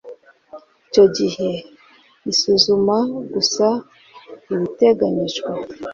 [0.87, 1.49] icyo gihe
[2.31, 2.97] isuzuma
[3.33, 3.65] gusa
[4.53, 5.49] ibiteganyijwe